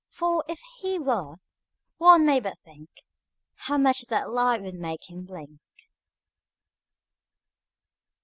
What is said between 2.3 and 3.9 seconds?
but think How